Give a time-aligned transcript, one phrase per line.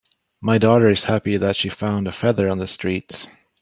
[0.41, 3.27] My daughter is happy that she found a feather on the street.